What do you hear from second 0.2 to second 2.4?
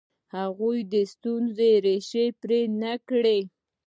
هغوی د ستونزو ریښه